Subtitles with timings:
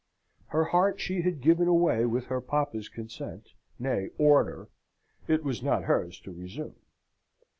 [0.47, 4.67] Her heart she had given away with her papa's consent nay, order
[5.27, 6.73] it was not hers to resume.